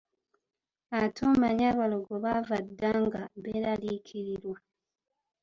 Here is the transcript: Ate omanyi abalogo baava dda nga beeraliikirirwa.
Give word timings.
Ate 0.99 1.21
omanyi 1.31 1.63
abalogo 1.71 2.13
baava 2.23 2.57
dda 2.67 2.91
nga 3.03 3.21
beeraliikirirwa. 3.43 4.57